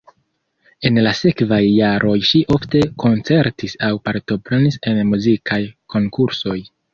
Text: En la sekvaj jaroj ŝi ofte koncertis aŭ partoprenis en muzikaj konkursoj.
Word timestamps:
En 0.89 0.95
la 1.07 1.09
sekvaj 1.17 1.59
jaroj 1.67 2.15
ŝi 2.29 2.41
ofte 2.55 2.81
koncertis 3.03 3.77
aŭ 3.89 3.91
partoprenis 4.09 4.81
en 4.93 5.03
muzikaj 5.13 5.61
konkursoj. 5.97 6.59